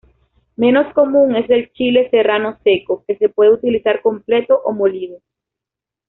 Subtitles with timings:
[0.55, 5.19] Menos común es el chile serrano seco, que se puede utilizar completo o molido.